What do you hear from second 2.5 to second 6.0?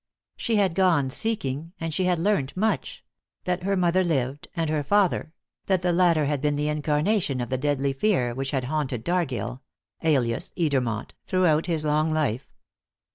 much: that her mother lived, and her father; that the